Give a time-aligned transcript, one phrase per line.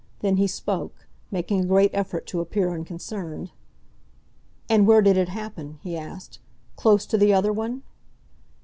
[0.21, 3.51] Then he spoke, making a great effort to appear unconcerned.
[4.67, 6.39] "And where did it happen?" he asked.
[6.75, 7.83] "Close to the other one?"